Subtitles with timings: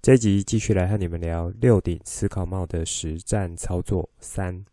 [0.00, 4.64] 这一集继续来和你们聊六顶思考帽的实战操作三。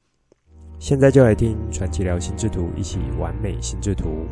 [0.77, 4.27] 现在就来听传奇聊心智图，一起完美心智图。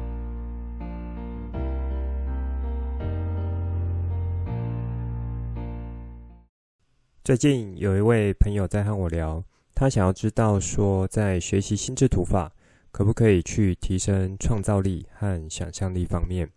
[7.23, 12.51] 最近有一位朋友在和我聊，他想要知道说，在学习心智图法，
[12.91, 16.47] 可不可以去提升创造力和想象力方面？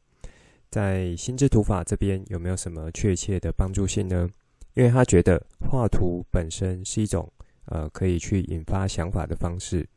[0.71, 4.29] 在心智图法这边有没有什么确切的帮助性呢？
[4.75, 7.31] 因为他觉得画图本身是一种
[7.67, 9.89] 呃可以去引发想法的方式，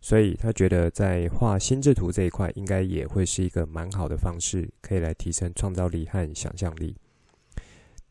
[0.00, 6.96] 所以他觉得在画心智图这一块应该也会是一个蛮好的方式，可以来提升创造力和想象力。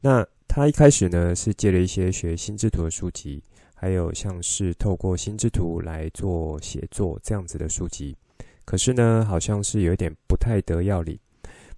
[0.02, 3.44] 那他一开始呢是借了一些学心智图的书籍。
[3.80, 8.18] 还有像是透过心智图来做写作这样子的书籍，
[8.66, 11.16] 可是呢，好像是有点不太得要领，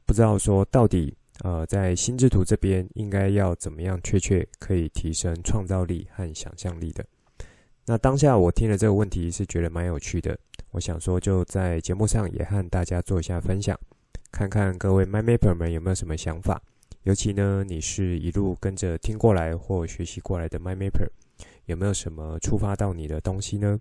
[0.09, 7.05] 不知道说到底，呃，在心智图这边应该要怎么样确切可以提升创造力和想象力的。
[7.85, 10.35] 那当下我听了这个问题是觉得蛮有趣的，
[10.71, 13.79] 我想说就在节目上也和大家做一下分享，
[14.31, 16.59] 看看各位 MyMapper 们有没有什么想法，
[17.03, 21.07] 尤其呢，你是一路跟着听过来或学习过来的 MyMapper。
[21.67, 23.79] 有没有什么触发到你的东西呢？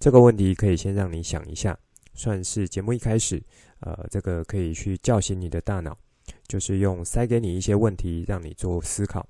[0.00, 1.78] 这个问题可以先让你想一下，
[2.14, 3.42] 算是节目一开始，
[3.80, 5.96] 呃，这个可以去叫醒你的大脑，
[6.46, 9.26] 就是用塞给你一些问题，让你做思考。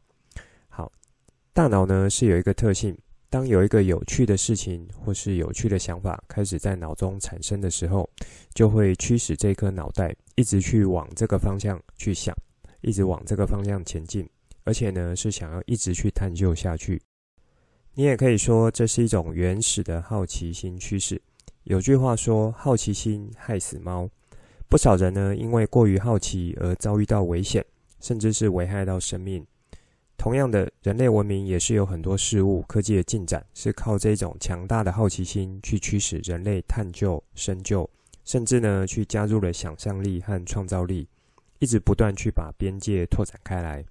[0.68, 0.90] 好，
[1.52, 2.96] 大脑呢是有一个特性，
[3.28, 8.08] 当有一个有趣的事情或是有趣的想法开始在脑中产生的时候，
[8.54, 12.34] 就会驱使这颗脑袋一直去往这个方向去想，
[12.80, 14.28] 一直往这个方向前进，
[14.64, 17.00] 而且呢是想要一直去探究下去。
[17.94, 21.20] 你也可以说，这是一种原始的好奇心驱使。
[21.64, 24.08] 有句话说：“好奇心害死猫。”
[24.68, 27.64] 不少人呢，因为过于好奇而遭遇到危险，
[28.00, 29.44] 甚至是危害到生命。
[30.18, 37.88] 同样的，人类文明也是有很多事物、科技的进展，是靠这种强大的好奇心去驱使人类探究、深究，
[38.24, 41.08] 甚至呢，去加入了想象力和创造力，
[41.60, 43.82] 一直不断去把边界拓展开来，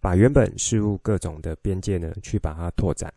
[0.00, 3.12] 把原本事物各种的边界呢，去把它拓展。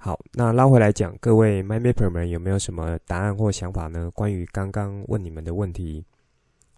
[0.00, 4.08] 好，那拉回来讲，各位 MyMapper 们有没有什么答案或想法呢？
[4.12, 6.04] 关于刚刚问你们的问题，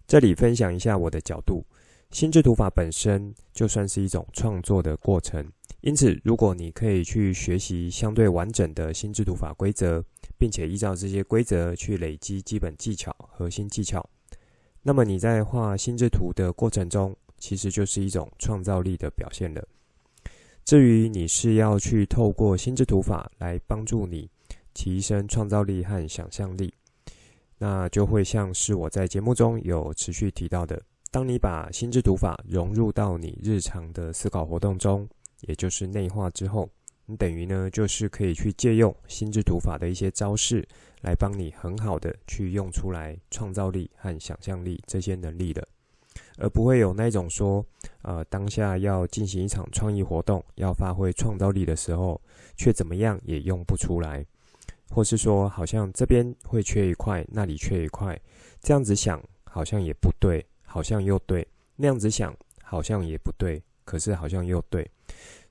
[0.07, 1.63] 这里分享一下我的角度。
[2.09, 5.47] 心智图法本身就算是一种创作的过程，
[5.81, 10.03] 因此，如果你可以去学习相对完整的心智图法规则，
[10.35, 14.03] 并且依照这些规则去累积基本技巧、核心技巧，
[14.81, 19.65] 那么你在画心智图的过程中，其实就是一种创造力的表现了。
[20.63, 24.29] 至于你是要去透过心智图法来帮助你
[24.73, 26.73] 提升创造力和想象力，
[27.57, 35.07] 那就会像是我在节目中有持续提到的，当你把心智图法融入到你日常的思考活动中，
[35.41, 36.69] 也就是内化之后，
[37.05, 40.65] 你等于呢就是可以去借用心智图法的一些招式，
[41.01, 45.67] 来帮你很好的去用出来创造力和想象力这些能力的。
[46.37, 47.63] 而不会有那种说，
[48.01, 52.19] 呃，当下要进行一场创意活动，要发挥创造力的时候，
[52.55, 54.25] 却怎么样也用不出来，
[54.89, 58.19] 或是说好像这边会缺一块，那里缺一块，
[58.61, 64.89] 这样子想好像也不对，好像又对，那样子想好像也不对，可是好像又对，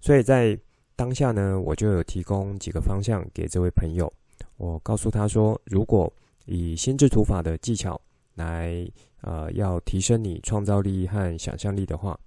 [0.00, 0.58] 所以在
[0.96, 4.12] 当下呢，我就有提供几个方向给这位朋友，
[4.56, 6.12] 我告诉他说，如果
[6.46, 8.00] 以心智图法的技巧
[8.34, 8.86] 来。
[9.22, 12.18] 呃，要提升你创造力和想象力的话，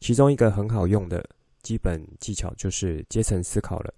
[0.00, 1.24] 其中一个很好用的
[1.62, 3.94] 基本技巧就是阶层思考了。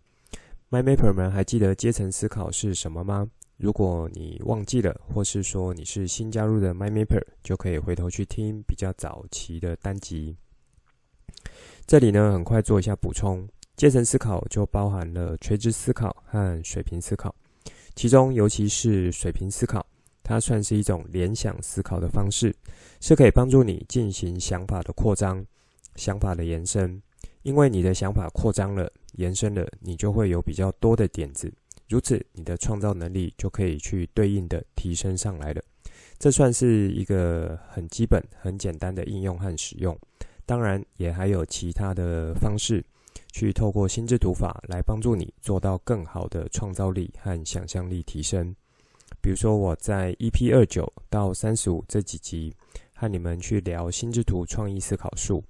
[0.71, 3.29] MyMapper 们还记得阶层思考是什么吗？
[3.57, 10.37] 如果你忘记了，或是说你是新加入的 MyMapper，就可以回头去听比较早期的单集。
[11.87, 17.35] 这里呢，很快做一下补充，阶层思考就包含了垂直思考和水平思考，
[17.95, 19.87] 其中尤其是水平思考。
[20.29, 22.53] 它算是一种联想思考的方式，
[23.01, 25.47] 是可以帮助你进行想法的扩张、
[25.95, 27.01] 想法的延伸。
[27.43, 31.53] 因为你的想法扩张了、延伸了，你就会有比较多的点子，
[31.89, 35.63] 如此你的创造能力就可以去对应的提升上来了。
[36.19, 39.97] 这算是一个很基本、很简单的应用和使用。
[40.45, 42.85] 当然，也还有其他的方式
[43.31, 48.53] 去透过心智图法来帮助你做到更好的创造力和想象力提升。
[49.21, 52.55] 比如说，我在 EP 二九到三十五这几集
[52.95, 55.43] 和你们去聊心智图创意思考术。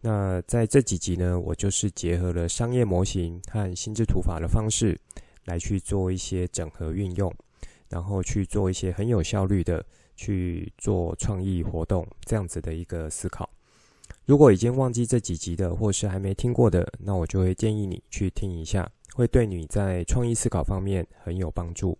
[0.00, 4.96] 那在这几集呢，我就是结合了商业模型和心智图法的方式
[5.46, 7.32] 来去做一些整合运用，
[7.88, 9.84] 然后去做一些很有效率的
[10.14, 13.48] 去做创意活动，这样子的一个思考。
[14.24, 21.98] 如果已经忘记这几集的，或是还没听过的，那我就会建议你去听一下，会对你在创意思考方面很有帮助。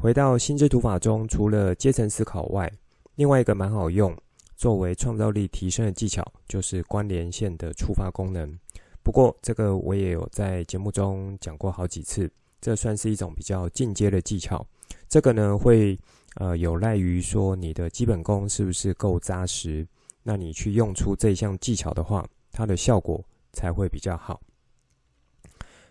[0.00, 2.72] 回到心智图法中，除了阶层思考外，
[3.16, 4.16] 另外一个蛮好用，
[4.54, 8.56] 作为创造力提升的技巧，就是关联线的触发功能。
[9.02, 12.30] 不过这个我也有在节目中讲过好几次，
[12.60, 14.64] 这算是一种比较进阶的技巧。
[15.08, 15.98] 这个呢会
[16.36, 19.84] 呃有赖于说你的基本功是不是够扎实，
[20.22, 23.20] 那你去用出这项技巧的话，它的效果
[23.52, 24.40] 才会比较好。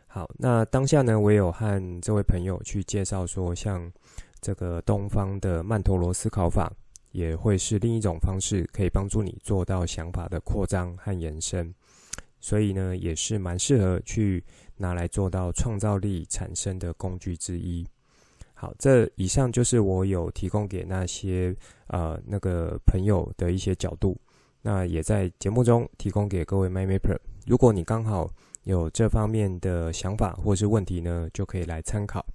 [0.08, 3.92] 好，那当下呢，我有和这位朋友去介绍说，像
[4.42, 6.72] 这个东方的曼陀罗思考法，
[7.12, 11.74] 也会是另一种方式，可以帮助你做到想法的扩张和延伸。
[12.40, 14.44] 所以呢，也是蛮适合去
[14.78, 17.86] 拿来做到创造力产生的工具之一。
[18.54, 21.56] 好，这以上就是我有提供给那些
[21.88, 24.18] 呃那个朋友的一些角度，
[24.62, 27.18] 那也在节目中提供给各位 MindMapper。
[27.46, 28.30] 如果你刚好
[28.74, 32.26] 有这方面的想法或是问题呢，就可以来参考。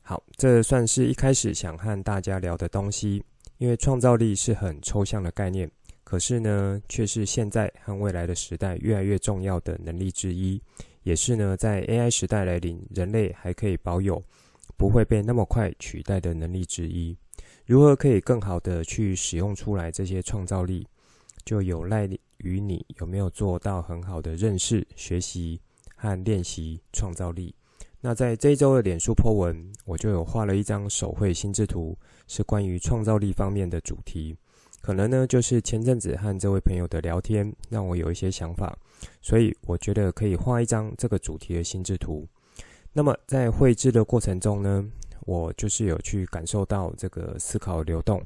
[0.00, 3.22] 好，这算是一开始想和大家聊的东西，
[3.58, 5.70] 因为创造力是很抽象的概念，
[6.04, 10.62] 可是呢，却是现在和未来的时代越来越重要的能力之一，
[11.02, 14.22] 也是呢，在 AI 时代来临，人类还可以保有
[14.76, 17.16] 不会被那么快取代的能力之一。
[17.66, 20.86] 如何可以更好的去使用出来这些创造力，
[21.48, 22.06] 就有赖
[22.36, 25.58] 于你有没有做到很好的认识、学习
[25.96, 27.54] 和练习创造力。
[28.02, 31.96] 那在这一周的脸书 po 文，我就有画了一张手绘心智图，
[32.26, 34.36] 是关于创造力方面的主题。
[34.82, 38.78] 可能呢，就是前阵子和这位朋友的聊天，让我有一些想法，
[39.22, 42.28] 所以我觉得可以画一张这个主题的心智图。
[42.92, 44.86] 那么在绘制的过程中呢，
[45.20, 48.22] 我就是有去感受到这个思考流动，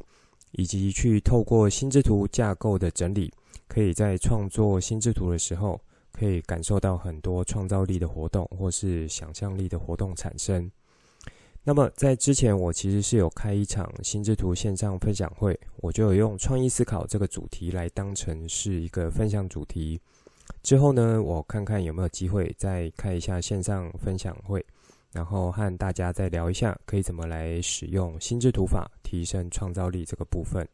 [0.52, 3.32] 以及去透过心智图架构的整理。
[3.68, 5.80] 可以在创作心智图的时候，
[6.12, 10.70] 可以感受到很多创造力的活动，或是想象力的活动产生。
[11.64, 19.98] 那么在之前，我其实是有开一场心智图线上分享会，我就有用创意思考这个主题来当成是一个分享主题。
[20.62, 24.62] 之后呢，我看看有没有机会再开一下线上分享会，
[25.12, 30.66] 然后和大家再聊一下，可以怎么来使用心智图法提升创造力这个部分。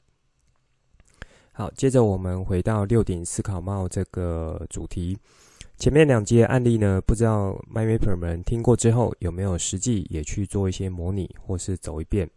[1.52, 5.18] 好，接着我们回到六顶思考帽这个主题。
[5.76, 12.28] 前面两集的案例呢，不知道 My Mapper 们听过之后有没有实际也去做一些模拟，或是走一遍。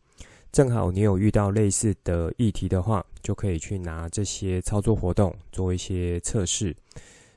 [0.51, 6.75] 正好你有遇到类似的议题的话，就可以去拿这些操作活动做一些测试。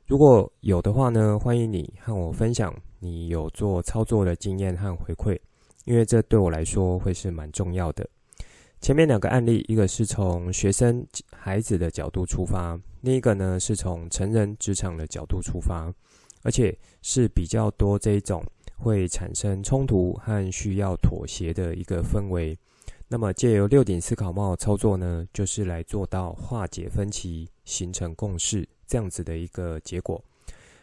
[0.06, 5.38] 如果有的话呢，欢迎你和我分享你有做操作的经验和回馈，
[5.86, 8.06] 因为这对我来说会是蛮重要的。
[8.82, 15.90] 前面两个案例，一个是从学生孩子的角度出发，另一个呢是从成人职场的角度出发，
[16.42, 18.44] 而且是比较多这一种
[18.76, 22.54] 会产生冲突和需要妥协的一个氛围。
[23.08, 30.22] 那么借由六顶思考帽操作呢，就是来做到化解分歧、形成共识这样子的一个结果。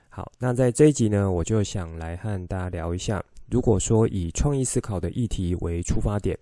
[0.10, 6.38] 好，那在这一集呢，我就想来和大家聊一下，如果说以创意思考的议题为出发点。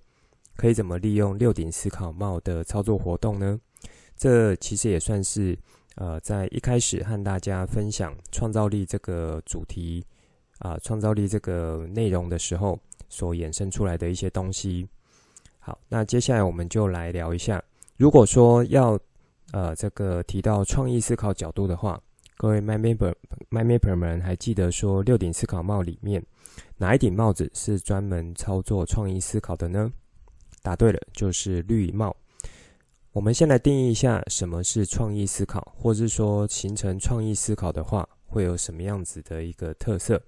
[0.56, 3.58] 可以怎么利用六顶思考帽的操作活动呢？
[4.18, 5.58] 这其实也算是
[5.96, 10.04] 呃，在一开始和大家分享创造力这个主题
[10.58, 14.86] 啊，创造力这个内容的时候所衍生出来的一些东西。
[15.60, 17.64] 好，那接下来我们就来聊一下，
[17.96, 19.00] 如果说要
[19.52, 22.02] 呃这个提到创意思考角度的话，
[22.38, 23.14] 各位 MindMapper
[23.50, 26.24] MindMapper 们还记得说六顶思考帽里面
[26.78, 29.92] 哪一顶帽子是专门操作创意思考的呢？
[30.62, 32.16] 答对了，就是绿帽。
[33.12, 40.22] 我们先来定义一下什么是创意思考，或是说形成创意思考的话，会有什么样子的一个特色。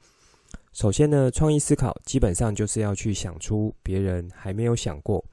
[0.73, 5.23] 首先呢，创意思考基本上就是要去想出别人还没有想过，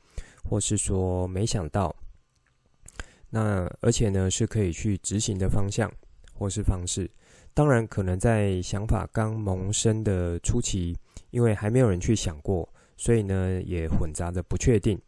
[0.45, 1.95] 或是说没想到，
[3.31, 5.93] 那而且呢是可以去执行的方向
[6.33, 7.11] 或是方式。
[7.55, 10.97] 当然，可能在想法刚萌生的初期，
[11.31, 12.69] 因为还没有人去想过。
[13.01, 15.01] 所以呢，也混杂着不确定，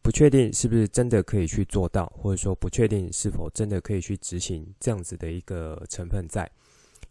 [0.00, 6.50] 不确定是不是真的可以去做到，或者说不确定是否真的可以去执行这样子的一个成分在。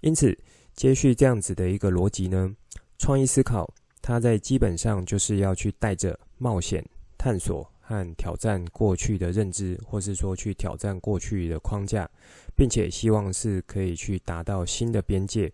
[0.02, 0.36] 因此，
[0.74, 2.52] 接续这样子的一个逻辑呢，
[2.98, 3.72] 创意思考
[4.02, 6.84] 它在基本上就是要去带着冒险、
[7.16, 12.10] 探索和挑战过去的认知，或是说去挑战过去的框架，
[12.53, 15.50] 并且希望是可以去达到新的边界，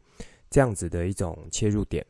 [0.50, 2.04] 这样子的一种切入点。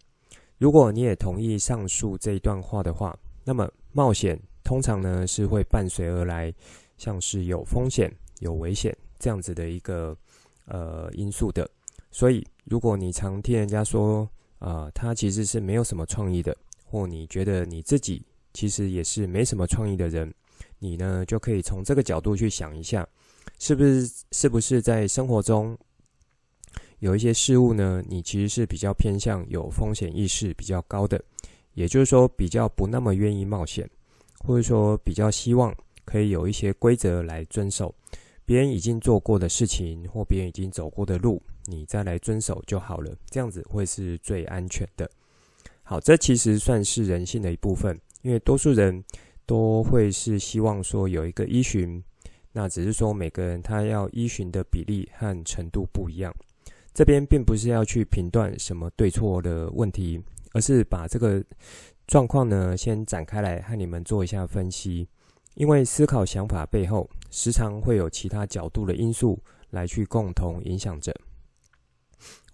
[0.58, 3.14] 如果你也同意上述这一段话的话，
[3.44, 4.40] 那么冒险。
[4.64, 6.54] 通常呢是会伴随而来，
[6.98, 10.16] 像是有风险、有危险这样子的一个
[10.68, 11.70] 呃因素的。
[12.12, 14.22] 所以，如果你常听人家说
[14.60, 20.34] 啊、呃，他其实是没有什么创意的，或你觉得你自己其实也是没什么创意的人，
[20.80, 23.08] 你呢就可以从这个角度去想一下，
[23.60, 25.78] 是不是是不是在生活中
[27.00, 31.22] 有一些事物呢，你其实是比较偏向有风险意识比较高的，
[31.74, 33.90] 也就是说比较不那么愿意冒险。
[34.46, 37.96] 或者说，比较希望可以有一些规则来遵守，
[38.44, 45.10] 别人已经做过的事情或别人已经走过的路，你再来遵守就好了，这样子会是最安全的。
[45.82, 49.02] 好，这其实算是人性的一部分，因为多数人
[49.46, 52.04] 都会是希望说有一个依循，
[52.52, 56.34] 那只是说每个人他要依循的比例和程度不一样。
[56.94, 60.20] 这边并不是要去评断什么对错的问题，
[60.54, 61.44] 而是把这个。
[62.06, 65.08] 状况呢，先展开来和你们做一下分析。
[65.56, 69.40] 因为思考想法背后，时常会有其他角度的因素
[69.70, 71.16] 来去共同影响着。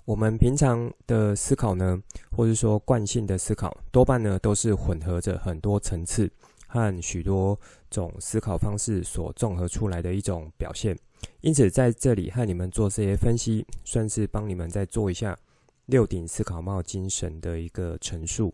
[0.05, 2.01] 我们平常的思考呢，
[2.31, 6.29] 或者说惯性的思考，多半呢都是混合着很多层次
[6.67, 7.59] 和许多
[7.91, 10.97] 种思考方式所综合出来的一种表现。
[11.41, 15.37] 因此，在这里和你们做这些分析，算是帮你们再做一下
[15.85, 18.53] 六顶思考帽精神的一个陈述。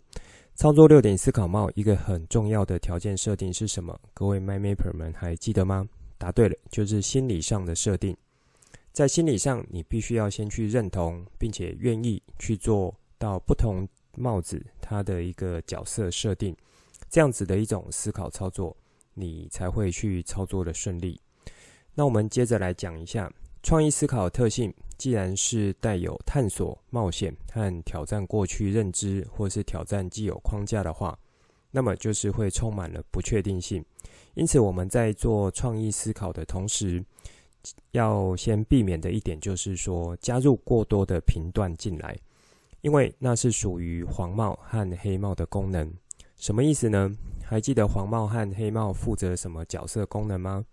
[0.56, 3.98] 操作六顶思考帽，一个很重要的条件设定是什么？
[4.14, 5.88] 各位 MyMapper 们还记得吗？
[6.18, 8.16] 答对了，就是心理上的设定。
[8.96, 13.86] 在心理上，你必须要先去认同，并且愿意去做到不同
[14.16, 16.56] 帽子它的一个角色设定，
[17.10, 18.74] 这样子的一种思考操作，
[19.14, 21.20] 你才会去操作的顺利。
[21.94, 23.30] 那我们接着来讲一下
[23.62, 24.74] 创意思考的特性。
[24.98, 31.20] 既然是带有探索、冒险和挑战过去认知，或是挑战既有框架的话，
[31.70, 33.84] 那么就是会充满了不确定性。
[34.36, 37.04] 因此，我们在做创意思考的同时，
[37.92, 42.18] 要先避免的一点就是说，加入过多的频段进来，
[42.82, 45.92] 因为那是属于黄帽和黑帽的功能。
[46.38, 47.10] 什么意思呢？
[47.44, 50.66] 还记得黄帽和黑帽负责什么角色功能吗？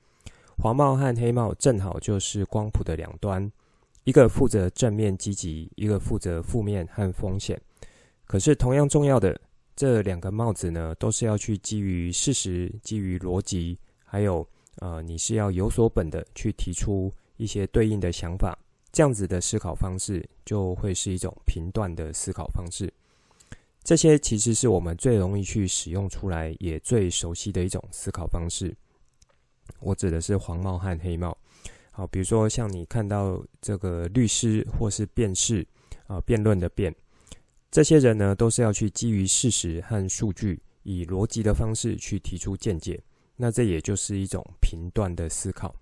[0.58, 3.50] 黄帽和黑帽正好就是光谱的两端。
[4.04, 7.60] 一个负责正面积极，一个负责负面和风险。
[8.24, 9.40] 可是同样重要的
[9.76, 14.46] 这两个帽子呢，都是要去基于事实、基于逻辑，还有
[14.76, 18.58] 呃，你是要有所本的去提出一些对应的想法。
[18.90, 22.92] 这样子的思考方式就会是一种评断的思考方式。
[23.82, 28.74] 这些其实是我们最容易去使用出来，也最熟悉的一种思考方式。
[29.80, 31.36] 我指的是黄帽和黑帽。
[31.90, 35.66] 好，比如说像你看到这个律师或是辩士
[36.06, 36.94] 啊，辩论的辩，
[37.70, 43.02] 这些人呢都是要去基于事实和数据，以逻辑的方式去提出见解。
[43.42, 45.74] 那这也就是一种评断的思考。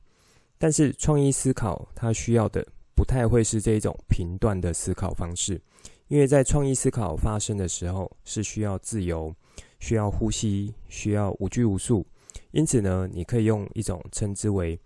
[0.57, 5.61] 但是创意思考它需要的不太会是这一种评断的思考方式，
[6.09, 9.31] 因为在创意思考发生的时候是需要自由、
[9.79, 12.07] 需要呼吸、需要无拘无束。
[12.53, 14.81] 因此呢，你可以用一种称之为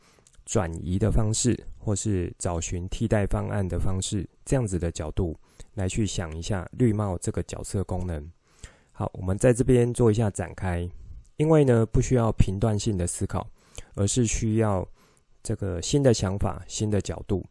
[0.45, 5.39] 转移的方式，或是找寻替代方案的方式，这样子的角度
[5.75, 8.29] 来去想一下绿帽这个角色功能。
[8.91, 10.91] 好，我们在这边做一下展开。
[11.37, 13.49] 因为呢，不需要评断性的思考，
[13.95, 14.87] 而是需要
[15.43, 17.45] 这个新的想法、新的角度。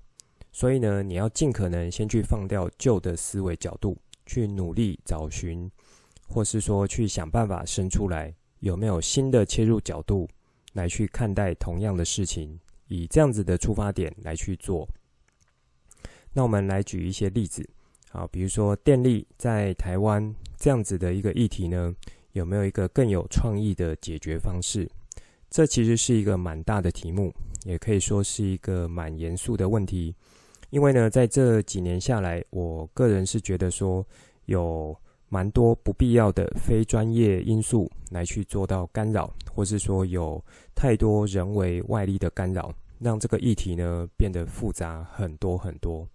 [0.51, 5.69] 所以呢，你要尽可能先去放掉旧的思维角度，去努力找寻，
[6.27, 10.29] 或是说去想办法生出来有没有新的切入角度
[10.73, 12.59] 来去看待同样的事情。
[12.89, 14.87] 以这样子的出发点来去做，
[16.31, 17.67] 那我们来举一些例子，
[18.11, 21.95] 好，比如说电力在台湾这样子的一个议题呢，
[22.33, 24.87] 有没有一个更有创意的解决方式？
[25.49, 30.13] 这其实是一个蛮大的题目，也可以说是一个蛮严肃的问题，
[30.69, 34.05] 因为呢，在这几年下来，我个人是觉得说
[34.45, 34.95] 有
[35.29, 40.43] 蛮多不必要的非专业因素来去做到干扰，或是说有
[40.75, 42.73] 太多人为外力的干扰。
[42.99, 46.07] 让这个议题呢变得复杂很多很多。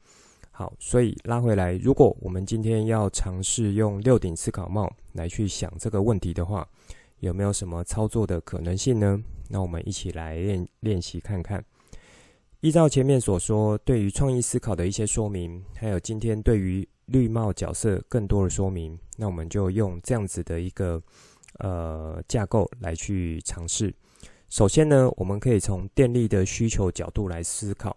[0.59, 6.69] 好，所以拉回来，如果我们今天要尝试用六顶思考帽来去想这个问题的话，
[7.21, 9.23] 有没有什么操作的可能性呢？
[9.49, 11.65] 那我们一起来练练习看看。
[12.59, 21.01] 依照前面所说，对于创意思考的一些说明，还有今天对于绿帽角色更多的说明，那我们就用这样子的一个
[21.61, 23.95] 呃架构来去尝试。
[24.49, 27.97] 首先呢，我们可以从电力的需求角度来思考，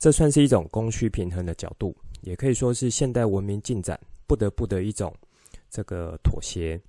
[0.00, 5.14] 这算是一种供需平衡的角度，也可以说是现代文明进展不得不的一种
[5.68, 6.80] 这个妥协。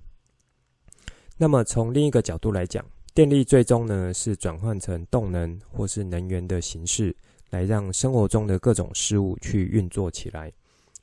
[1.38, 7.14] 那么从另一个角度来讲，电力最终呢是转换成动能或是能源的形式，
[7.50, 10.50] 来让生活中的各种事物去运作起来。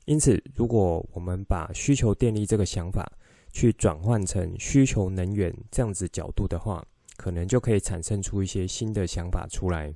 [0.05, 3.07] 因此，如果我们把需求电力这个想法
[3.53, 6.83] 去转换成需求能源这样子角度的话，
[7.17, 9.93] 可能就可以产生出一些新的想法出来。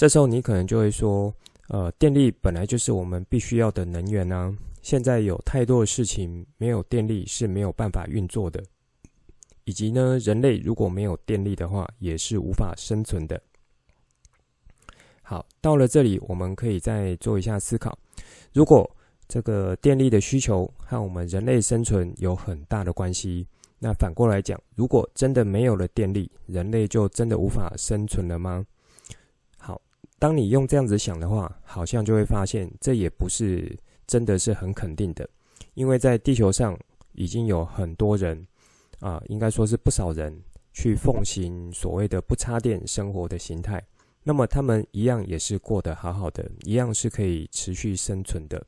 [0.00, 1.30] 这时候你可能就会说，
[1.68, 8.64] 呃，电力本来就是我们必须要的能源啊，现在有太多的事情没有电力是没有办法运作的，
[9.64, 13.38] 以及呢，人类如果没有电力的话，也是无法生存的。
[15.20, 17.98] 好，到了这里，我们可以再做一下思考。
[18.54, 18.90] 如果
[19.28, 23.46] 这个电力的需求和我们人类生存有很大的关系，
[23.78, 28.64] 那反过来讲，如果真的没有了电力，人类就真的无法生存了吗？
[30.20, 33.74] 当你用这样子想的话，好像就会发现这也不是
[34.06, 35.26] 真的是很肯定的，
[35.72, 36.78] 因为在地球上
[37.14, 38.46] 已经有很多人
[39.00, 40.38] 啊，应该说是不少人
[40.74, 43.82] 去奉行所谓的不插电生活的形态。
[44.22, 48.62] 那么他们一样也是过得好好的，一样是可以持续生存的。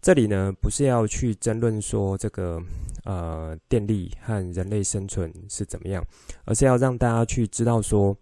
[0.00, 2.62] 这里呢，不是要去争论说这个
[3.02, 6.06] 呃电力和人类生存是怎么样，
[6.44, 8.16] 而是要让大家去知道说，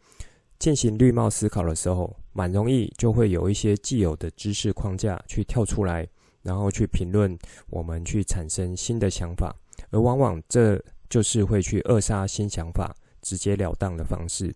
[0.59, 6.07] 进行绿帽思考的时候，蛮容易就会有一些既有的知识框架去跳出来，
[6.43, 7.39] 然后去评论
[7.71, 9.55] 我们去产生新的想法，
[9.91, 14.55] 而往往这就是会去扼杀新想法、直截了当的方式。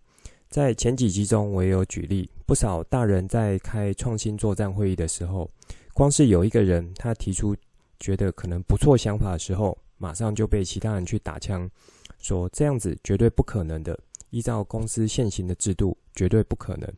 [0.49, 5.49] 在前几集中，我也有举例，不少大人在开创新作战会议的时候，
[5.95, 7.55] 光是有一个人他提出
[8.01, 11.71] 觉得可能不错想法的时候，马上就被其他人去打枪，
[12.19, 13.99] 说这样子绝对不可能的，
[14.31, 16.93] 依照公司现行的制度，绝对不可能。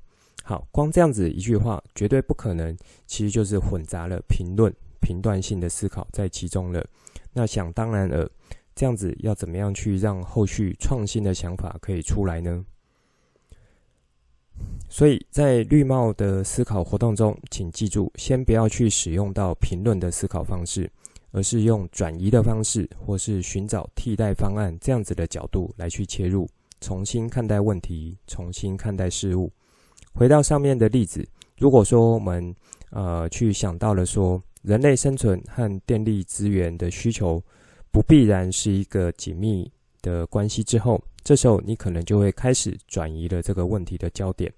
[0.51, 6.85] 好，光这样子一句话，绝对不可能，其实就是混杂了评论、评断性的思考在其中了。
[7.33, 8.29] 那想当然了，
[8.75, 12.65] 这样子要怎么样去让后续创新的想法可以出来呢？
[14.89, 20.91] 所以在绿帽的思考活动中，请记住，先不要去使用到评论的思考方式，
[21.31, 26.49] 而是用转移的方式，或是寻找替代方案这样子的角度来去切入，
[26.81, 29.49] 重新看待问题，重新看待事物。
[30.21, 32.55] 回到上面的例子，如果说我们
[32.91, 37.43] 呃去想到了说，人类生存和电力资源的需求
[37.91, 44.53] 不必然是一个紧密的关系之后，这时候你可能就会开始转移了这个问题的焦点。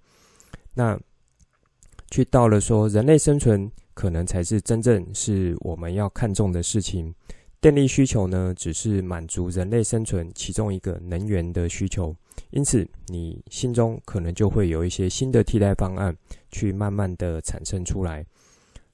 [0.75, 0.99] 那
[2.11, 7.15] 去到了说，人类生存可能才是真正是我们要看重的事情。
[7.61, 12.17] 电力需求呢，只是满足人类生存其中一个能源的需求。
[12.51, 16.17] 因此，你心中可能就会有一些新的替代方案，
[16.51, 18.25] 去慢慢的产生出来。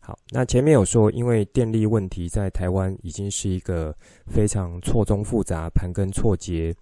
[0.00, 3.94] 好，那前面有说，因为电力问题在台湾已经是一个
[4.26, 6.74] 非常错综复杂、盘根错节，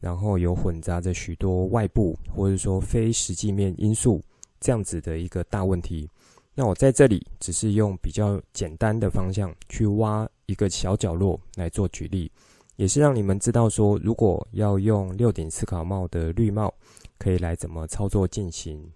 [0.00, 4.22] 然后有混杂着许多外部或者说非实际面因素。
[4.60, 6.08] 这样子的一个大问题，
[6.54, 12.32] 那我在这里只是用比较简单的方向去挖一个小角落来做举例，
[12.76, 16.72] 也是让你们知道说，如果要用六顶思考帽的绿帽，
[17.18, 18.90] 可以来怎么操作进行。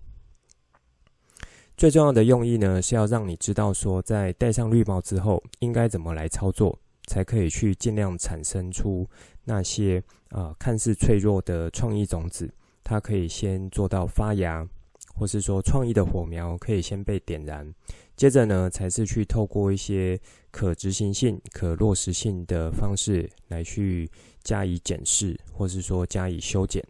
[1.76, 9.08] 最重要的用意呢，是要让你知道说，在戴上绿帽之后，应该怎么来操作，才可以去尽量产生出
[9.44, 14.66] 那些啊、看似脆弱的创意种子，它可以先做到发芽。
[15.18, 17.74] 或是说，创意的火苗可以先被点燃，
[18.16, 20.18] 接着呢，才是去透过一些
[20.50, 24.08] 可执行性、可落实性的方式来去
[24.44, 26.84] 加以检视，或是说加以修剪。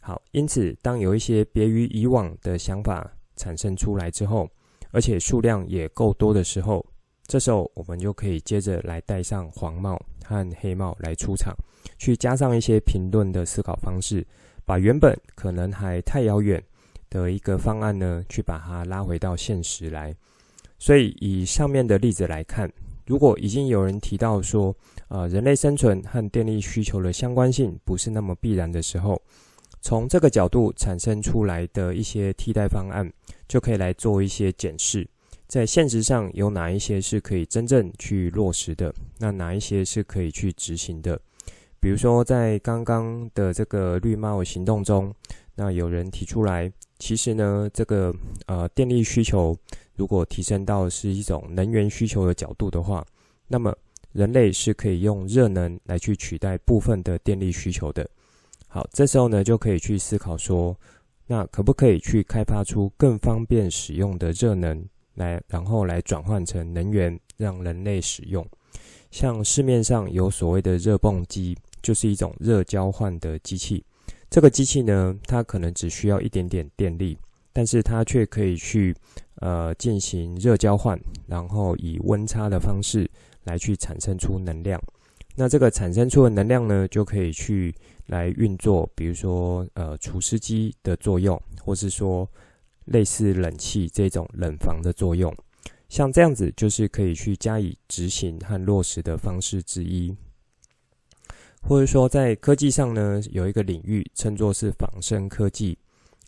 [0.00, 4.48] 好，因此，当有一些别于以往的想法产生出来之后，
[4.90, 6.84] 而且数量也够多的时候，
[7.26, 11.54] 这时候我们就可以接着来戴上黄帽和黑帽来出场，
[11.98, 14.26] 去加上一些评论的思考方式，
[14.64, 16.62] 把原本可能还太遥远
[17.10, 20.14] 的一个方案呢，去把它拉回到现实来。
[20.78, 22.72] 所以以上面的例子来看，
[23.04, 24.74] 如果已经有人提到说，
[25.08, 29.20] 呃，人类生存和电力需求的相关性不是那么必然的时候，
[29.82, 33.12] 从这个角度产生出来的一些替代方案，
[33.48, 35.06] 就可以来做一些检视，
[35.48, 41.20] 在现实上有哪一些是可以真正去落实的，那哪一些是可以去执行的，
[41.80, 45.12] 比如说在刚刚的这个绿帽行动中，
[45.56, 48.14] 那有人提出来，其实呢，这个
[48.46, 49.56] 呃电力需求
[49.96, 53.04] 如果提升到是一种能源需求的角度的话，
[53.48, 53.74] 那么
[54.12, 58.08] 人类是可以用热能来去取代部分的电力需求的。
[58.68, 60.76] 好，这时候呢就可以去思考说，
[61.26, 64.84] 那可不可以去开发出更方便使用的热能
[65.14, 68.46] 来，然后来转换成能源让人类使用？
[69.10, 73.82] 像市面上有所谓的热泵机，就是一种热交换的机器。
[74.30, 77.18] 这个机器呢，它可能只需要一点点电力，
[77.52, 78.94] 但是它却可以去
[79.40, 83.10] 呃进行热交换，然后以温差的方式
[83.42, 84.80] 来去产生出能量。
[85.34, 87.74] 那这个产生出的能量呢，就可以去
[88.06, 92.28] 来运作，比如说呃除湿机的作用，或是说
[92.84, 95.34] 类似冷气这种冷房的作用。
[95.88, 100.14] 像这样子，就是可以去加以执行和落实的方式之一。
[101.62, 105.78] 或者说，在科技上呢，有一个领域称作是仿生科技，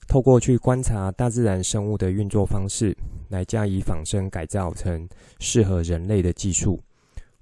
[0.07, 2.97] 透过去观察大自然生物的运作方式，
[3.29, 5.09] 来加以仿生改造成
[5.41, 6.81] 适合人类的技术。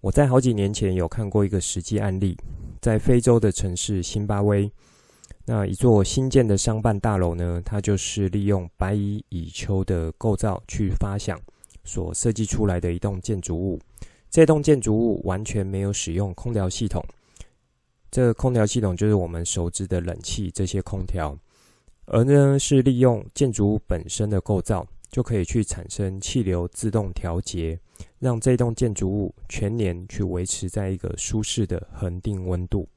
[0.01, 2.35] 我在好几年前有看过一个实际案例，
[2.81, 4.71] 在非洲的城市辛巴威，
[5.45, 11.39] 那一座新建的商办大楼呢，它就是利用白蚁蚁丘的构造去发想
[11.85, 13.79] 所设计出来的一栋建筑物。
[14.31, 17.05] 这栋建筑物完全没有使用空调系统。
[18.11, 21.39] 这个空调系统就是我们熟知的冷气，这些空调，
[22.07, 27.79] 而呢是利用建筑物本身的构造，就可以去产生气流自动调节，
[28.19, 32.89] 让这栋建筑物全年去维持在一个舒适的恒定温度。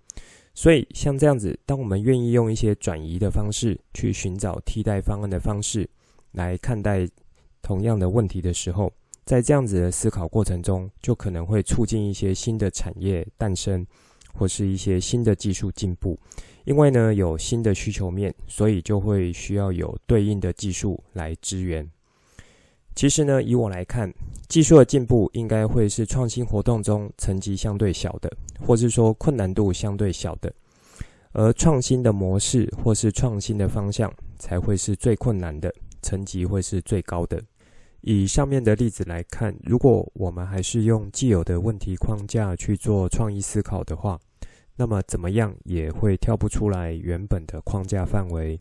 [0.56, 5.88] 所以像这样子，当我们愿意用一些转移的方式去寻找替代方案的方式
[6.32, 7.08] 来看待
[7.62, 8.92] 同样的问题的时候，
[9.26, 13.86] 在这样子的思考过程中，就可能会促进一些新的产业诞生。
[14.34, 16.20] 或是一些新的技术进步，
[16.66, 21.90] 因为呢有新的需求面，所以就会需要有对应的技术来支援。
[22.96, 24.14] 其实呢，以我来看，
[24.48, 30.54] 技术的进步应该会是创新活动中层级相对小的，或是说困难度相对小的，
[31.32, 37.42] 而创新的模式或是创新的方向才会是最困难的，层级会是最高的。
[38.06, 44.20] 以上面的例子来看，如果我们还是用既有的问题框架去做创意思考的话，
[44.76, 48.60] 那么怎么样也会跳不出来原本的框架范围。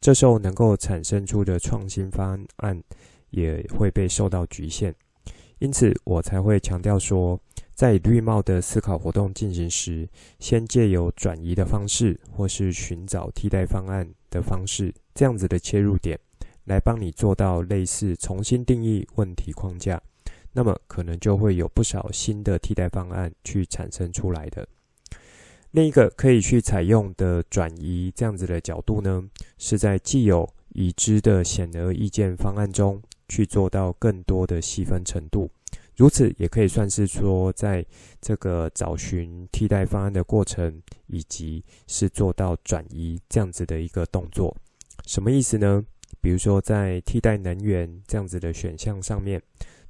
[0.00, 2.80] 这时候能够产生出的创新方案
[3.30, 4.94] 也会被受到局限。
[5.58, 7.36] 因此，我才会强调说，
[7.74, 16.16] 在绿帽的思考活动进行时，先借由转移的方式，或是寻找替代方案的方式，这样子的切入点。
[16.64, 20.00] 来帮你做到类似重新定义问题框架，
[20.52, 24.66] 那么可能就会有不少新的替代方案去产生出来的。
[25.72, 35.50] 另一个可以去采用的转移这样子的角度呢，是在既有已知的显而易见方案中去做到更多的细分程度，
[35.96, 37.84] 如此也可以算是说，在
[38.20, 44.56] 这个找寻替代方案的过程，以及是做到转移这样子的一个动作。
[45.06, 45.84] 什么意思呢？
[46.24, 49.38] 比如说，在替代能源这样子的选项上面，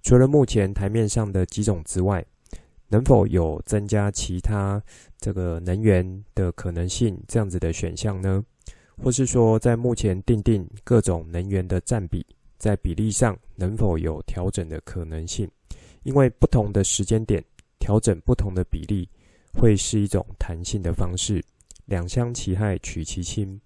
[0.03, 2.27] 除了目前台面上的几种之外，
[2.89, 4.83] 能否有增加其他
[5.21, 8.45] 这个能源的可能性这样子的选项呢？
[9.01, 12.27] 或是说，在目前定定各种能源的占比，
[12.59, 15.49] 在比例上能否有调整的可能性？
[16.03, 17.41] 因为不同的时间点
[17.79, 19.09] 调整不同的比例，
[19.53, 21.41] 会是一种弹性的方式。
[21.85, 23.61] 两相其害，取其轻。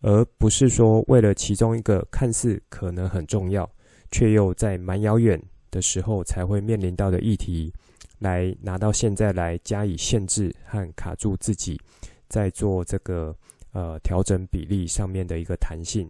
[0.00, 3.68] 而不是说为了其中一个看似可能很重要，
[4.10, 7.72] 却又在蛮遥远的时候才会面临到的议题，
[8.20, 11.80] 来拿到现在来加以限制和卡住自己，
[12.28, 13.34] 在做这个
[13.72, 16.08] 呃调整比例上面的一个弹性。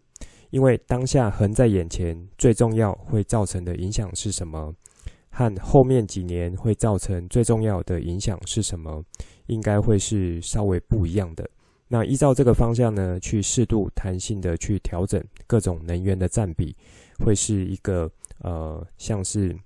[0.51, 4.75] 因为当下横在眼前，最重要会造成的影响是什么，
[5.31, 9.03] 和后面几年会造成最重要的影响是什么，
[9.47, 11.49] 应该会是稍微不一样的。
[11.91, 16.77] 那依照这个方向呢，去适度弹性的去调整各种能源的占比，
[17.19, 19.59] 会是一个呃，像是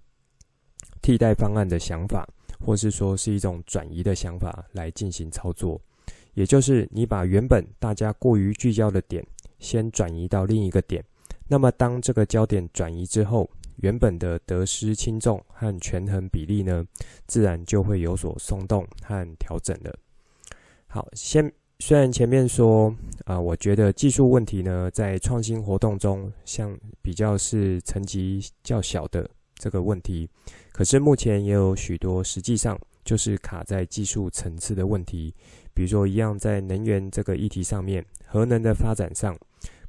[1.03, 2.25] 替代方案的想法，
[2.65, 5.81] 或是说是一种转移的想法来进行操作。
[6.35, 9.27] 也就是你把原本大家过于聚焦的点，
[9.59, 11.05] 先转移到另一个点。
[11.49, 16.87] 那么当这个焦点转移之后，原本的得失轻重和权衡比例呢，
[17.27, 19.93] 自然就会有所松动和调整了。
[20.87, 21.53] 好，先。
[21.85, 30.29] 虽然前面说啊、我觉得技术问题呢，在创新活动中，像比较是层级较小的这个问题，
[30.71, 35.35] 可是目前也有许多实际上就是卡在技术层次的问题，
[35.75, 39.37] 比如说一样在能源这个议题上面，核能的发展上，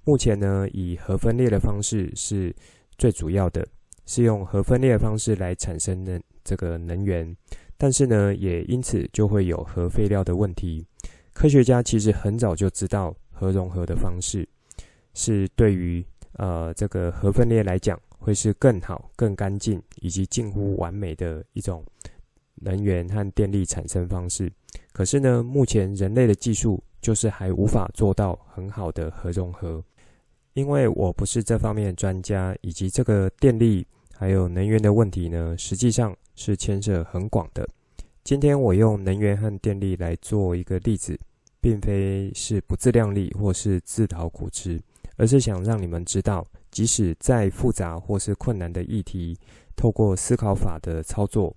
[0.03, 2.51] 目前呢以核分裂的方式是
[2.97, 3.63] 最主要的，
[4.07, 7.35] 是用核分裂的方式来产生能这个能源，
[7.77, 10.83] 但是呢也因此就会有核废料的问题。
[11.33, 14.47] 科学家其实很早就知道核融合的方式
[15.13, 21.83] 是对于呃这个核分裂来讲会是更好、更干净以及近乎完美的一种
[22.55, 24.51] 能源和电力产生方式。
[24.93, 29.83] 可是呢，目前人类的技术就是还无法做到很好的核融合。
[30.53, 37.67] 因为我不是这方面的专家，以及这个电力还有能源的问题呢，实际上是牵涉很广的。
[38.23, 41.19] 今天我用能源和电力来做一个例子，
[41.59, 44.81] 并非是不自量力或是自讨苦吃，
[45.17, 49.37] 而是想让你们知道，即使再复杂或是困难的议题，
[49.75, 51.53] 透过思考法的操作，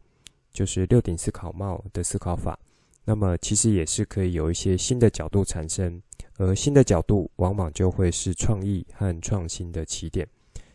[0.53, 2.59] 就是六顶思考帽的思考法，
[3.05, 6.03] 那么其实也是可以有一些新的角度产生，
[6.37, 10.27] 而新的角度往往就会是创意和创新的起点。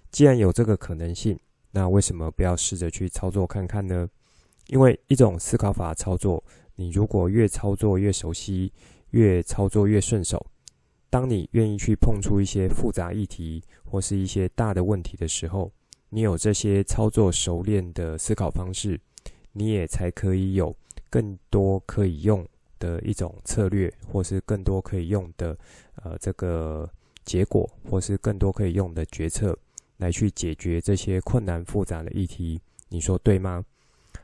[0.10, 1.38] 既然有这个可能性，
[1.72, 4.08] 那为什么不要试着去操作看看呢？
[4.72, 6.42] 因为一种思考法操作，
[6.76, 8.72] 你如果越操作越熟悉，
[9.10, 10.46] 越操作越顺手，
[11.10, 15.70] 当你愿意去碰触一些复杂议题或是一些大的问题的时候，
[16.08, 18.98] 你有这些操作熟练的思考方式，
[19.52, 20.74] 你也才可以有
[21.10, 22.48] 更多可以用
[22.80, 25.58] 的一种策略，或是更多可以用的
[26.02, 26.90] 呃这个
[27.26, 29.54] 结果，或是更多可以用的决策，
[29.98, 32.58] 来去解决这些困难复杂的议题。
[32.88, 33.66] 你说对吗？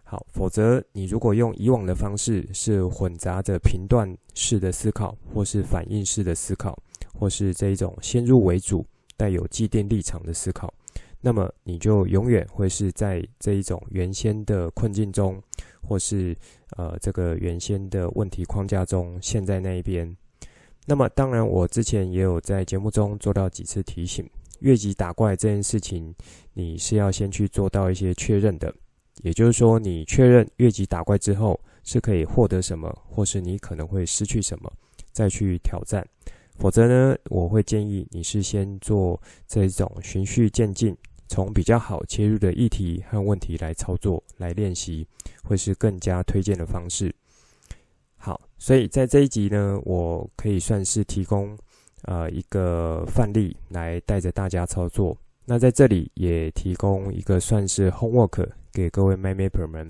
[0.10, 6.82] 好，否则你如果用以往的方式，是混杂着评断式的思考，或是反应式的思考，
[7.14, 8.86] 或是这一种先入为主、
[9.18, 10.74] 带有既定立场的思考，
[11.20, 15.44] 那么你就永远会是在这一种原先的困境中，
[15.82, 16.34] 或是
[16.78, 20.16] 呃这个原先的问题框架中陷在那一边。
[20.86, 24.26] 那么当然，我之前也有在节目中做到几次提醒，
[24.62, 26.16] 越级打怪这件事情，
[26.54, 28.74] 你是要先去做到一些确认的。
[29.24, 34.72] 也就是说，你确认越级打怪之后是可以获得什么，或是你可能会失去什么，
[35.12, 36.08] 再去挑战。
[36.58, 40.96] 否则呢，我会建议你是先做这种循序渐进，
[41.28, 45.08] 从比较好切入的议题和问题来操作、来练习，
[45.44, 47.14] 会是更加推荐的方式。
[48.16, 51.56] 好，所以在这一集呢，我可以算是提供
[52.04, 55.16] 呃一个范例来带着大家操作。
[55.50, 59.90] 那在这里也提供一个算是 homework 给各位 MyMapper 们，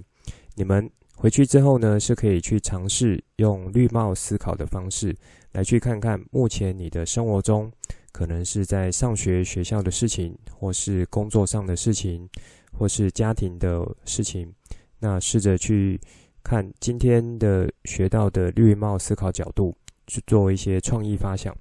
[0.54, 5.18] 你们回去之后呢，是可以去尝试用绿帽思考的方式
[5.54, 7.72] 来去看看目前你的生活中，
[8.12, 12.30] 可能是在上学学校的事情，或是工作上的事情，
[12.72, 14.54] 或是家庭的事情。
[15.00, 16.00] 那试着去
[16.44, 21.52] 看今天的学到的绿帽思考角度，去做一些创意发想。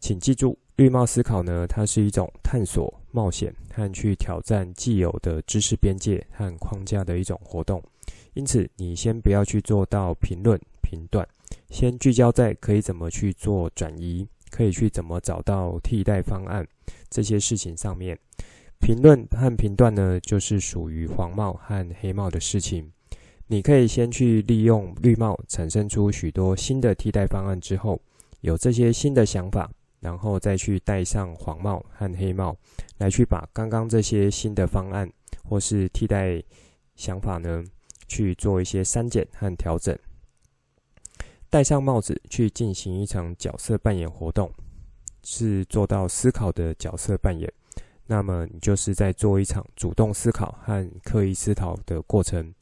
[0.00, 0.58] 请记住。
[0.76, 7.82] 绿帽思考呢，它是一种探索、冒险和去挑战既有的知识边界和框架的一种活动。
[8.34, 11.26] 因此，你先不要去做到评论、评断，
[11.70, 16.66] 先聚焦在可以怎么去做转移，可以去怎么找到替代方案
[17.10, 18.18] 这些事情上面。
[18.80, 22.90] 评论和评断呢，就是属于黄帽和黑帽的事情。
[23.46, 28.00] 你可以先去利用绿帽产生出许多新的替代方案之后，
[28.40, 29.70] 有这些新的想法。
[30.02, 32.56] 然后再去戴上黄帽和黑帽，
[32.98, 35.08] 来去把刚刚这些新的方案
[35.44, 36.42] 或是替代
[36.96, 37.64] 想法呢，
[38.08, 39.96] 去做一些删减和调整。
[41.48, 44.52] 戴上帽子去进行一场角色扮演活动，
[45.22, 47.50] 是做到思考的角色扮演。
[48.06, 52.52] 那么你就是在做一场主动思考和刻意思考的过程。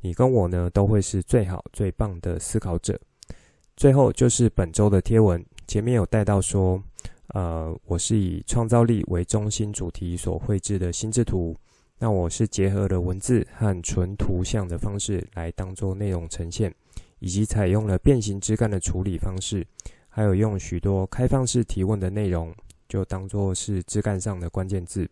[0.00, 3.00] 你跟我呢，都会是最好最棒的思考者。
[3.76, 5.44] 最后就是本周的贴文。
[5.70, 6.82] 前面有带到说，
[7.28, 11.56] 呃，我是以创造力为中心主题所绘制的心智图。
[11.96, 16.74] 那我是结合了文字和纯图像的方式来当做内容呈现，
[17.20, 19.64] 以及采用了变形枝干的处理方式，
[20.08, 22.52] 还有用许多开放式提问的内容，
[22.88, 25.08] 就当做是枝干上的关键字。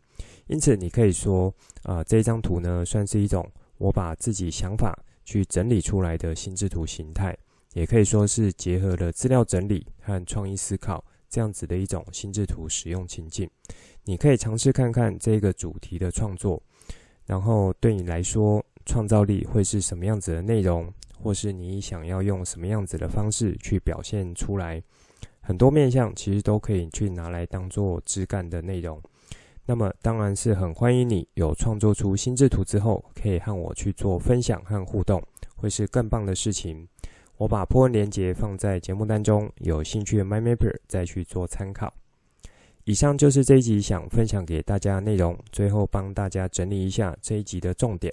[0.48, 7.38] 因此，你可以说，啊、呃，这张图呢，算是一种我把自己想法去整理出来的心智图形态。
[7.74, 13.48] 也可以说是结合了资料整理和创意思考这样子的一种心智图使用情境。
[14.04, 16.62] 你可以尝试看看这个主题的创作，
[17.26, 20.90] 然后对你来说，创造力会是什么样子的内容，
[21.22, 24.82] 或是你想要用什么样子的方式去表现出来。
[25.40, 29.00] 很多面向其实都可以去拿来当做枝干的内容。
[29.66, 35.22] 那么当然是很欢迎你有创作出心智图之后，可以和我去做分享和互动，
[35.56, 36.88] 会是更棒的事情。
[37.38, 41.94] 我把 po 文链接放在节目当中，有兴趣的 MyMapper 再去做参考。
[42.82, 48.12] 以上就是这一集想分享给大家的内容，最后帮大家整理一下这一集的重点。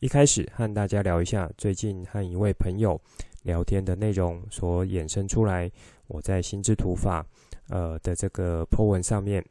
[0.00, 3.00] 一开始和大家聊一下最近和一位朋友
[3.44, 5.70] 聊天的内容所衍生出来，
[6.08, 7.24] 我在心智图法
[7.68, 9.44] 呃的这个 po 文上面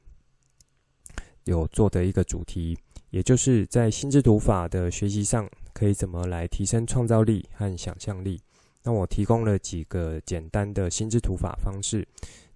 [1.45, 2.77] 有做的一个主题，
[3.11, 8.41] 也就是在心智图法的学习上可以怎么来提升创造力和想象力。
[8.87, 12.07] 那我提供了几个简单的心智图法方式，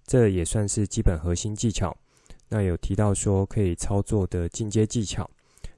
[0.06, 1.94] 这也算是基本核心技巧。
[2.48, 5.28] 那有提到说可以操作的进阶技巧，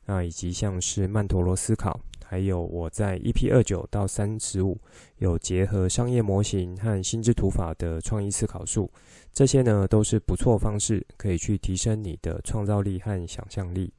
[0.04, 4.78] 那以及像是曼陀罗思考，还有我在 EP 二九到三十五
[5.18, 8.88] 有结合商业模型和心智图法的创意思考术，
[9.32, 13.92] 这些呢都是不错方式，可以去提升你的创造力和想象力。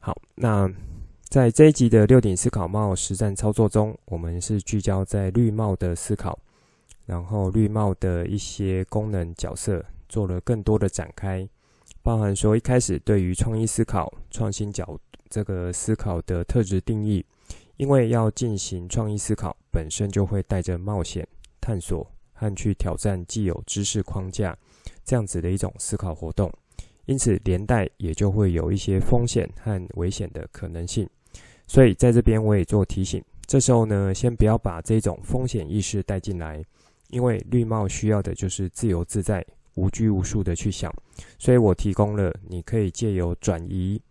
[0.00, 0.68] 好，那。
[1.30, 6.36] 在这一集的六顶思考帽实战操作中，我们是聚焦在绿帽的思考，
[7.06, 11.48] 然后绿帽的一些功能角色做了更多的展开，
[12.02, 17.24] 包含说一开始对于创意思考、创新角这个思考的特质定义，
[17.76, 21.24] 因为要进行创意思考，本身就会带着冒险、
[21.60, 24.58] 探索和去挑战既有知识框架
[25.04, 26.52] 这样子的一种思考活动，
[27.06, 31.08] 因此连带也就会有一些风险和危险的可能性。
[31.70, 36.60] 所以在这边我也做提醒，这时候呢，先不要把这种风险意识带进来，
[37.10, 40.92] 因为绿帽需要的就是自由自在、无拘无束的去想。
[41.38, 44.02] 所以我提供了你可以借由转移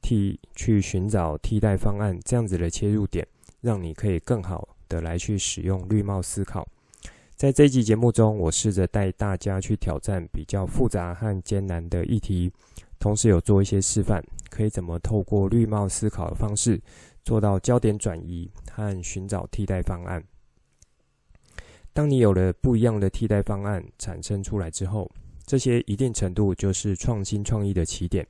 [0.00, 3.26] 替去寻找替代方案这样子的切入点，
[3.60, 6.64] 让你可以更好的来去使用绿帽思考。
[7.34, 12.52] 在这一集节目中，我试着带大家去挑战比较复杂和艰难的议题。
[13.00, 16.80] 同时有做一些示范，可以怎么透过绿帽思考的方式
[17.28, 20.24] 做到焦点转移和寻找替代方案。
[21.92, 25.10] 当你有了不一样的替代方案产生出来之后，
[25.44, 28.26] 这些一定程度就是创新创意的起点。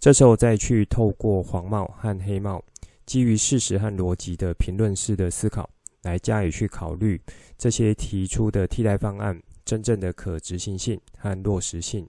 [0.00, 2.64] 这时候再去透过黄帽和黑帽，
[3.04, 5.68] 基于事实和逻辑的评论式的思考，
[6.00, 7.20] 来加以去考虑
[7.58, 12.08] 这些提出的替代方案真正的可执行性和落实性。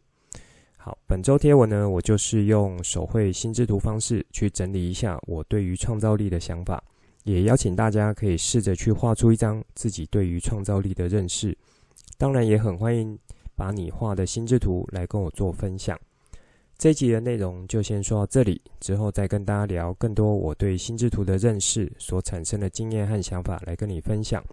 [0.89, 6.83] 好，本周贴文呢，我就是用手绘心智图方式去整理一下我对于创造力的想法，
[7.25, 11.55] 也邀请大家可以试着去画出一张自己对于创造力的认识。
[12.17, 13.15] 当然，也很欢迎
[13.55, 15.95] 把你画的心智图来跟我做分享。
[16.75, 24.43] 这集的内容就先说到这里，之后再跟大家聊更多我对心智图的认识所产生的经验和想法来跟你分享，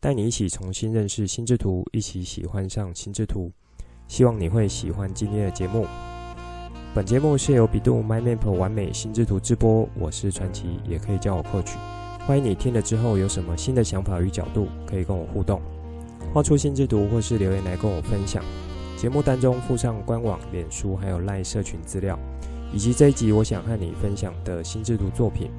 [0.00, 3.52] 带你一起重新认识心智图，一起喜欢上心智图。
[4.06, 5.86] 希望你会喜欢今天的节目。
[6.94, 11.72] 本节目是由百度 MindMap 完美心智图制播，我是传奇，也可以叫我 Coach。
[12.26, 15.60] 欢迎你听了之后有什么新的想法与角度，可以跟我互动，
[16.32, 18.42] 画出心智图或是留言来跟我分享。
[18.96, 22.18] 节目当中附上官网、脸书还有 LINE 社群资料，
[22.72, 25.50] 以及这一集我想和你分享的心智图作品。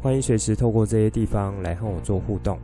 [0.00, 2.58] 欢迎随时透过这些地方来和我做互动。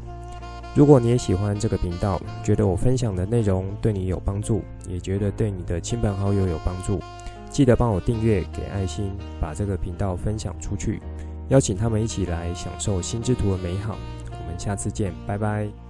[0.74, 7.00] 如果你也喜欢这个频道，觉得我分享的内容对你有帮助，也觉得对你的亲朋好友有帮助，
[7.48, 11.00] 记得帮我订阅、给爱心，把这个频道分享出去，
[11.48, 13.96] 邀请他们一起来享受心之图的美好。
[14.30, 15.83] 我们下次见，拜拜。